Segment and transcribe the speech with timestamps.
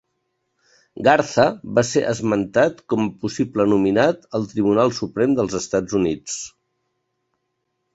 [1.07, 1.45] Garza
[1.79, 6.45] va ser esmentat com a possible nominat al Tribunal Suprem del Estats Units.